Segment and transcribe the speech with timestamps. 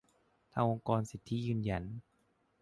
[0.53, 1.83] ทางองค์กรสิทธิยืนยัน